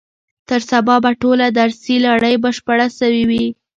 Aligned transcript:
تر 0.49 0.61
سبا 0.71 0.95
به 1.03 1.11
ټوله 1.21 1.47
درسي 1.59 1.95
لړۍ 2.05 2.35
بشپړه 2.43 2.87
سوې 2.99 3.23
وي. 3.29 3.45